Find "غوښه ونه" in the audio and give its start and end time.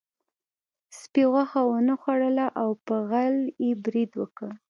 1.31-1.93